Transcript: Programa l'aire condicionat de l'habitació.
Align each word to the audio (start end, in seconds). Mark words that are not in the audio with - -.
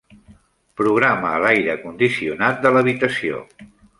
Programa 0.79 1.33
l'aire 1.43 1.77
condicionat 1.85 2.59
de 2.65 2.75
l'habitació. 2.77 3.45